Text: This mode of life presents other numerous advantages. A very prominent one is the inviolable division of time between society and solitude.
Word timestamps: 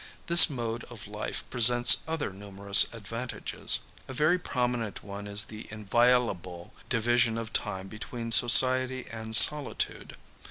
This 0.25 0.49
mode 0.49 0.83
of 0.85 1.05
life 1.05 1.47
presents 1.51 1.97
other 2.07 2.33
numerous 2.33 2.91
advantages. 2.91 3.81
A 4.07 4.13
very 4.13 4.39
prominent 4.39 5.03
one 5.03 5.27
is 5.27 5.43
the 5.43 5.67
inviolable 5.69 6.73
division 6.89 7.37
of 7.37 7.53
time 7.53 7.87
between 7.87 8.31
society 8.31 9.05
and 9.11 9.35
solitude. 9.35 10.17